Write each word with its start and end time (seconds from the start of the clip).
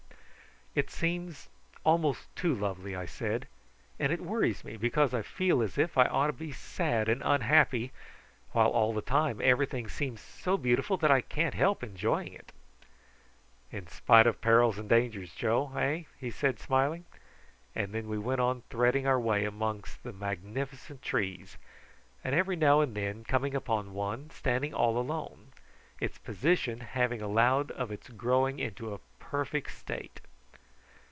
"It 0.73 0.89
seems, 0.89 1.49
almost 1.83 2.33
too 2.33 2.55
lovely," 2.55 2.95
I 2.95 3.05
said; 3.05 3.45
"and 3.99 4.09
it 4.09 4.21
worries 4.21 4.63
me 4.63 4.77
because 4.77 5.13
I 5.13 5.21
feel 5.21 5.61
as 5.61 5.77
if 5.77 5.97
I 5.97 6.05
ought 6.05 6.27
to 6.27 6.31
be 6.33 6.53
sad 6.53 7.09
and 7.09 7.21
unhappy, 7.25 7.91
while 8.53 8.69
all 8.69 8.93
the 8.93 9.01
time 9.01 9.41
everything 9.43 9.89
seems 9.89 10.21
so 10.21 10.55
beautiful 10.57 10.95
that 10.95 11.11
I 11.11 11.19
can't 11.19 11.55
help 11.55 11.83
enjoying 11.83 12.31
it." 12.31 12.53
"In 13.69 13.87
spite 13.89 14.25
of 14.25 14.39
perils 14.39 14.77
and 14.77 14.87
dangers, 14.87 15.35
Joe, 15.35 15.73
eh?" 15.75 16.03
he 16.17 16.31
said 16.31 16.57
smiling; 16.57 17.03
and 17.75 17.91
then 17.93 18.07
we 18.07 18.17
went 18.17 18.39
on 18.39 18.63
threading 18.69 19.05
our 19.05 19.19
way 19.19 19.43
amongst 19.43 20.01
the 20.03 20.13
magnificent 20.13 21.01
trees, 21.01 21.57
and 22.23 22.33
every 22.33 22.55
now 22.55 22.79
and 22.79 22.95
then 22.95 23.25
coming 23.25 23.53
upon 23.55 23.93
one 23.93 24.29
standing 24.29 24.73
all 24.73 24.97
alone, 24.97 25.51
its 25.99 26.17
position 26.17 26.79
having 26.79 27.21
allowed 27.21 27.71
of 27.71 27.91
its 27.91 28.07
growing 28.07 28.57
into 28.59 28.93
a 28.93 29.01
perfect 29.19 29.71
state. 29.75 30.21